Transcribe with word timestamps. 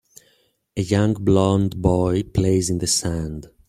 A 0.75 0.81
young 0.81 1.13
blond 1.13 1.79
boy 1.79 2.23
plays 2.23 2.71
in 2.71 2.79
the 2.79 2.87
sand. 2.87 3.51